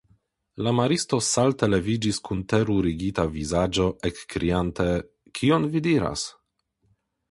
La 0.67 0.71
maristo 0.77 1.19
salte 1.27 1.69
leviĝis 1.73 2.21
kun 2.29 2.41
terurigita 2.55 3.29
vizaĝo, 3.37 3.89
ekkriante:Kion 4.13 5.73
vi 5.77 5.89
diras! 5.91 6.31